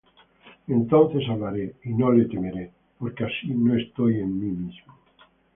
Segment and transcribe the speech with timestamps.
[0.67, 4.95] Entonces hablaré, y no le temeré: Porque así no estoy en mí mismo.